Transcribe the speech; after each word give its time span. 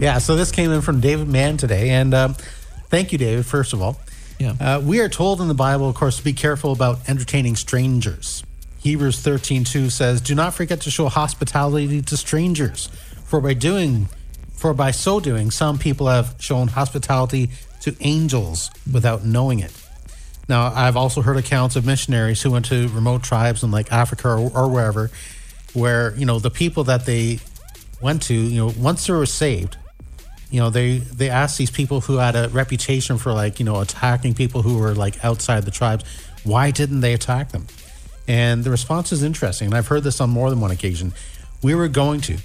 Yeah, 0.00 0.18
so 0.18 0.34
this 0.34 0.50
came 0.50 0.70
in 0.72 0.80
from 0.80 1.00
David 1.00 1.28
Mann 1.28 1.58
today, 1.58 1.90
and 1.90 2.14
um, 2.14 2.34
thank 2.88 3.12
you, 3.12 3.18
David. 3.18 3.44
First 3.44 3.74
of 3.74 3.82
all, 3.82 4.00
Yeah. 4.38 4.54
uh, 4.58 4.80
we 4.80 5.00
are 5.00 5.10
told 5.10 5.42
in 5.42 5.48
the 5.48 5.54
Bible, 5.54 5.88
of 5.90 5.94
course, 5.94 6.16
to 6.16 6.24
be 6.24 6.32
careful 6.32 6.72
about 6.72 7.00
entertaining 7.06 7.54
strangers. 7.56 8.42
Hebrews 8.78 9.18
thirteen 9.20 9.62
two 9.64 9.90
says, 9.90 10.22
"Do 10.22 10.34
not 10.34 10.54
forget 10.54 10.80
to 10.82 10.90
show 10.90 11.08
hospitality 11.10 12.00
to 12.00 12.16
strangers, 12.16 12.88
for 13.26 13.42
by 13.42 13.52
doing, 13.52 14.08
for 14.54 14.72
by 14.72 14.90
so 14.90 15.20
doing, 15.20 15.50
some 15.50 15.76
people 15.76 16.06
have 16.06 16.34
shown 16.38 16.68
hospitality 16.68 17.50
to 17.82 17.94
angels 18.00 18.70
without 18.90 19.22
knowing 19.26 19.58
it." 19.58 19.72
Now, 20.48 20.72
I've 20.74 20.96
also 20.96 21.20
heard 21.20 21.36
accounts 21.36 21.76
of 21.76 21.84
missionaries 21.84 22.40
who 22.40 22.50
went 22.50 22.64
to 22.66 22.88
remote 22.88 23.22
tribes 23.22 23.62
in 23.62 23.70
like 23.70 23.92
Africa 23.92 24.28
or, 24.30 24.50
or 24.50 24.68
wherever, 24.68 25.10
where 25.74 26.14
you 26.16 26.24
know 26.24 26.38
the 26.38 26.50
people 26.50 26.84
that 26.84 27.04
they 27.04 27.38
went 28.00 28.22
to, 28.22 28.34
you 28.34 28.56
know, 28.64 28.72
once 28.78 29.06
they 29.06 29.12
were 29.12 29.26
saved, 29.26 29.76
you 30.50 30.60
know, 30.60 30.70
they 30.70 30.98
they 30.98 31.30
asked 31.30 31.58
these 31.58 31.70
people 31.70 32.00
who 32.00 32.16
had 32.16 32.34
a 32.36 32.48
reputation 32.48 33.18
for 33.18 33.32
like 33.32 33.58
you 33.60 33.64
know 33.64 33.80
attacking 33.80 34.34
people 34.34 34.62
who 34.62 34.78
were 34.78 34.94
like 34.94 35.24
outside 35.24 35.64
the 35.64 35.70
tribes, 35.70 36.04
why 36.44 36.70
didn't 36.70 37.00
they 37.00 37.14
attack 37.14 37.52
them? 37.52 37.66
And 38.26 38.62
the 38.64 38.70
response 38.70 39.12
is 39.12 39.22
interesting, 39.22 39.66
and 39.66 39.74
I've 39.74 39.86
heard 39.88 40.02
this 40.04 40.20
on 40.20 40.30
more 40.30 40.50
than 40.50 40.60
one 40.60 40.70
occasion. 40.70 41.12
We 41.62 41.74
were 41.74 41.88
going 41.88 42.20
to, 42.22 42.38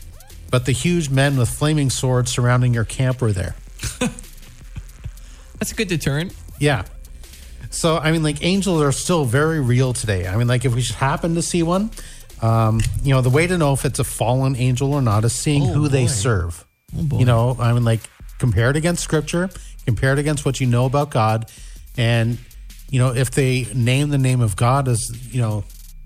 but 0.51 0.65
the 0.65 0.71
huge 0.71 1.09
men 1.09 1.37
with 1.37 1.49
flaming 1.49 1.89
swords 1.89 2.31
surrounding 2.31 2.73
your 2.73 2.85
camp 2.85 3.21
were 3.21 3.31
there. 3.31 3.55
That's 5.59 5.71
a 5.71 5.75
good 5.75 5.87
deterrent. 5.87 6.33
Yeah. 6.59 6.83
So 7.71 7.97
I 7.97 8.11
mean, 8.11 8.23
like 8.23 8.43
angels 8.43 8.81
are 8.81 8.91
still 8.91 9.25
very 9.25 9.59
real 9.59 9.93
today. 9.93 10.27
I 10.27 10.37
mean, 10.37 10.47
like 10.47 10.65
if 10.65 10.73
we 10.75 10.81
should 10.81 10.95
happen 10.95 11.35
to 11.35 11.41
see 11.41 11.63
one, 11.63 11.91
um, 12.41 12.81
you 13.03 13.13
know, 13.13 13.21
the 13.21 13.29
way 13.29 13.47
to 13.47 13.57
know 13.57 13.73
if 13.73 13.85
it's 13.85 13.99
a 13.99 14.03
fallen 14.03 14.55
angel 14.55 14.93
or 14.93 15.01
not 15.01 15.25
is 15.25 15.33
seeing 15.33 15.63
Oh, 15.63 15.73
who 15.73 15.87
they 15.87 16.07
serve. 16.07 16.65
Boy. 17.03 17.19
You 17.19 17.25
know, 17.25 17.55
I 17.59 17.73
mean, 17.73 17.83
like 17.83 18.01
compare 18.39 18.69
it 18.69 18.75
against 18.75 19.03
Scripture, 19.03 19.49
compare 19.85 20.13
it 20.13 20.19
against 20.19 20.45
what 20.45 20.59
you 20.59 20.67
know 20.67 20.85
about 20.85 21.11
God, 21.11 21.49
and 21.97 22.37
you 22.89 22.99
know, 22.99 23.13
if 23.13 23.31
they 23.31 23.67
name 23.73 24.09
the 24.09 24.17
name 24.17 24.41
of 24.41 24.55
God 24.55 24.87
as 24.87 25.33
you 25.33 25.41
know, 25.41 25.63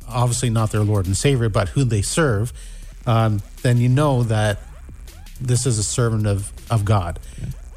obviously 0.08 0.50
not 0.50 0.72
their 0.72 0.84
Lord 0.84 1.06
and 1.06 1.16
Savior, 1.16 1.50
but 1.50 1.70
who 1.70 1.84
they 1.84 2.02
serve, 2.02 2.54
um, 3.06 3.42
then 3.62 3.78
you 3.78 3.90
know 3.90 4.24
that 4.24 4.60
this 5.42 5.66
is 5.66 5.78
a 5.78 5.84
servant 5.84 6.28
of 6.28 6.52
of 6.72 6.86
God. 6.86 7.20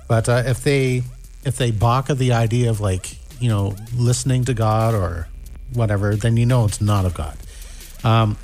But 0.08 0.28
uh, 0.28 0.42
if 0.46 0.62
they 0.62 1.02
if 1.44 1.56
they 1.56 1.70
balk 1.70 2.10
at 2.10 2.18
the 2.18 2.32
idea 2.32 2.70
of 2.70 2.80
like 2.80 3.16
you 3.40 3.48
know 3.48 3.76
listening 3.96 4.44
to 4.46 4.54
God 4.54 4.94
or 4.94 5.28
whatever, 5.72 6.16
then 6.16 6.36
you 6.36 6.46
know 6.46 6.64
it's 6.64 6.80
not 6.80 7.04
of 7.04 7.14
God. 7.14 7.36
Um, 8.04 8.36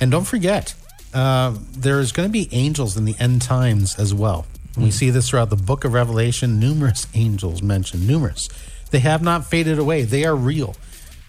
and 0.00 0.10
don't 0.10 0.24
forget, 0.24 0.74
uh, 1.14 1.54
there's 1.72 2.12
going 2.12 2.28
to 2.28 2.32
be 2.32 2.48
angels 2.52 2.96
in 2.96 3.04
the 3.04 3.14
end 3.18 3.42
times 3.42 3.98
as 3.98 4.12
well. 4.12 4.46
We 4.76 4.90
see 4.90 5.10
this 5.10 5.28
throughout 5.30 5.50
the 5.50 5.56
book 5.56 5.84
of 5.84 5.92
Revelation. 5.92 6.58
Numerous 6.58 7.06
angels 7.14 7.62
mentioned, 7.62 8.08
numerous. 8.08 8.48
They 8.90 8.98
have 8.98 9.22
not 9.22 9.46
faded 9.46 9.78
away. 9.78 10.02
They 10.02 10.24
are 10.24 10.34
real. 10.34 10.74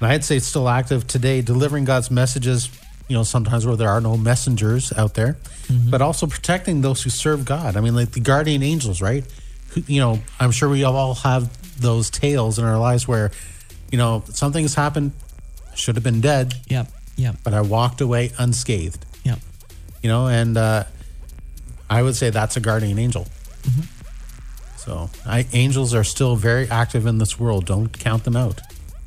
And 0.01 0.11
I'd 0.11 0.23
say 0.23 0.37
it's 0.37 0.47
still 0.47 0.67
active 0.67 1.05
today, 1.07 1.41
delivering 1.41 1.85
God's 1.85 2.09
messages, 2.09 2.69
you 3.07 3.15
know, 3.15 3.21
sometimes 3.23 3.65
where 3.65 3.75
there 3.75 3.89
are 3.89 4.01
no 4.01 4.17
messengers 4.17 4.91
out 4.93 5.13
there, 5.13 5.37
but 5.89 6.01
also 6.01 6.25
protecting 6.25 6.81
those 6.81 7.03
who 7.03 7.09
serve 7.11 7.45
God. 7.45 7.77
I 7.77 7.81
mean, 7.81 7.95
like 7.95 8.11
the 8.11 8.19
guardian 8.19 8.63
angels, 8.63 8.99
right? 9.01 9.23
Who, 9.69 9.81
you 9.87 9.99
know, 10.01 10.19
I'm 10.39 10.51
sure 10.51 10.67
we 10.67 10.83
all 10.83 11.13
have 11.15 11.79
those 11.79 12.09
tales 12.09 12.57
in 12.57 12.65
our 12.65 12.79
lives 12.79 13.07
where, 13.07 13.29
you 13.91 13.97
know, 13.99 14.23
something 14.29 14.63
has 14.63 14.73
happened, 14.73 15.11
should 15.75 15.95
have 15.95 16.03
been 16.03 16.19
dead, 16.21 16.55
Yep. 16.67 16.87
Yep. 17.17 17.35
but 17.43 17.53
I 17.53 17.61
walked 17.61 18.01
away 18.01 18.31
unscathed. 18.39 19.05
You 20.05 20.11
know, 20.11 20.27
and 20.27 20.55
uh, 20.55 20.83
I 21.89 22.03
would 22.03 22.15
say 22.15 22.29
that's 22.29 22.55
a 22.57 22.59
guardian 22.59 22.99
angel. 22.99 23.25
So 24.77 25.09
I, 25.25 25.47
angels 25.51 25.95
are 25.95 26.03
still 26.03 26.35
very 26.35 26.69
active 26.69 27.07
in 27.07 27.17
this 27.17 27.39
world. 27.39 27.65
Don't 27.65 27.87
count 27.91 28.23
them 28.23 28.35
out. 28.35 28.61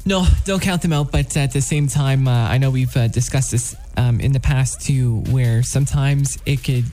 No, 0.04 0.26
don't 0.44 0.60
count 0.60 0.82
them 0.82 0.92
out. 0.92 1.12
But 1.12 1.36
at 1.36 1.52
the 1.52 1.60
same 1.60 1.86
time, 1.86 2.26
uh, 2.26 2.48
I 2.48 2.58
know 2.58 2.70
we've 2.72 2.96
uh, 2.96 3.06
discussed 3.06 3.52
this 3.52 3.76
um, 3.96 4.18
in 4.18 4.32
the 4.32 4.40
past 4.40 4.80
too, 4.80 5.20
where 5.30 5.62
sometimes 5.62 6.36
it 6.44 6.64
could 6.64 6.86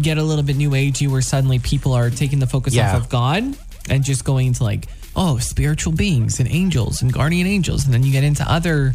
get 0.00 0.16
a 0.16 0.22
little 0.22 0.42
bit 0.42 0.56
new 0.56 0.70
agey, 0.70 1.06
where 1.06 1.20
suddenly 1.20 1.58
people 1.58 1.92
are 1.92 2.08
taking 2.08 2.38
the 2.38 2.46
focus 2.46 2.72
Yeah. 2.74 2.96
off 2.96 3.02
of 3.02 3.08
God 3.10 3.44
and 3.90 4.04
just 4.04 4.24
going 4.24 4.46
into 4.46 4.64
like, 4.64 4.86
oh, 5.14 5.36
spiritual 5.36 5.92
beings 5.92 6.40
and 6.40 6.48
angels 6.50 7.02
and 7.02 7.12
guardian 7.12 7.46
angels, 7.46 7.84
and 7.84 7.92
then 7.92 8.04
you 8.04 8.10
get 8.10 8.24
into 8.24 8.50
other 8.50 8.94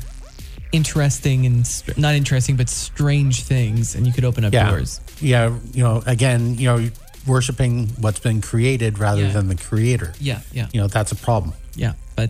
interesting 0.71 1.45
and 1.45 1.65
str- 1.65 1.91
not 1.97 2.15
interesting 2.15 2.55
but 2.55 2.69
strange 2.69 3.43
things, 3.43 3.95
and 3.95 4.05
you 4.05 4.13
could 4.13 4.25
open 4.25 4.45
up 4.45 4.53
Yeah, 4.53 4.69
doors. 4.69 5.01
yeah. 5.21 5.57
You 5.73 5.83
know, 5.83 6.03
again, 6.05 6.55
you 6.55 6.65
know, 6.67 6.89
worshiping 7.27 7.87
what's 7.99 8.19
been 8.19 8.41
created 8.41 8.97
rather 8.99 9.23
Yeah. 9.23 9.31
than 9.31 9.47
the 9.47 9.55
creator. 9.55 10.13
Yeah, 10.19 10.39
yeah, 10.51 10.67
You 10.73 10.81
know, 10.81 10.87
that's 10.87 11.11
a 11.11 11.15
problem. 11.15 11.53
yeah. 11.75 11.93
But 12.15 12.27